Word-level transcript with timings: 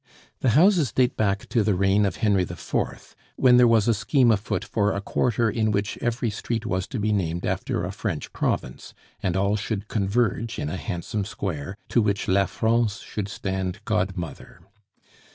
The 0.39 0.57
houses 0.57 0.91
date 0.91 1.15
back 1.15 1.45
to 1.49 1.61
the 1.63 1.75
reign 1.75 2.07
of 2.07 2.15
Henry 2.15 2.41
IV., 2.41 3.15
when 3.35 3.57
there 3.57 3.67
was 3.67 3.87
a 3.87 3.93
scheme 3.93 4.31
afoot 4.31 4.65
for 4.65 4.93
a 4.93 4.99
quarter 4.99 5.47
in 5.47 5.69
which 5.69 5.95
every 6.01 6.31
street 6.31 6.65
was 6.65 6.87
to 6.87 6.99
be 6.99 7.13
named 7.13 7.45
after 7.45 7.85
a 7.85 7.91
French 7.91 8.33
province, 8.33 8.95
and 9.21 9.37
all 9.37 9.55
should 9.55 9.89
converge 9.89 10.57
in 10.57 10.69
a 10.69 10.77
handsome 10.77 11.23
square 11.23 11.77
to 11.89 12.01
which 12.01 12.27
La 12.27 12.47
France 12.47 12.97
should 13.01 13.27
stand 13.29 13.79
godmother. 13.85 14.61